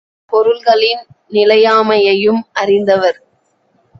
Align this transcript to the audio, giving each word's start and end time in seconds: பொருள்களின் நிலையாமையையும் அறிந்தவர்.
பொருள்களின் 0.31 1.03
நிலையாமையையும் 1.31 2.41
அறிந்தவர். 2.53 3.19